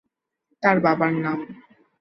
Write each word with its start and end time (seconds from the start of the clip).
তার 0.63 0.77
বাবার 0.79 1.13
নাম। 1.23 1.39